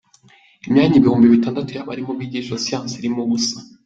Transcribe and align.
Imyanya 0.67 0.95
ibihumbi 0.97 1.33
bitandatu 1.35 1.69
y’abarimu 1.73 2.11
bigisha 2.19 2.61
siyansi 2.63 2.93
irimo 2.99 3.19
ubusa 3.25 3.57